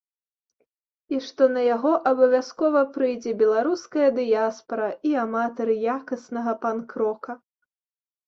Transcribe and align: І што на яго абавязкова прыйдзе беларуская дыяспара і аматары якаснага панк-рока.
І 1.15 1.17
што 1.25 1.43
на 1.57 1.61
яго 1.75 1.89
абавязкова 2.11 2.81
прыйдзе 2.95 3.33
беларуская 3.43 4.07
дыяспара 4.17 4.87
і 5.09 5.13
аматары 5.25 5.75
якаснага 5.97 6.53
панк-рока. 6.67 7.31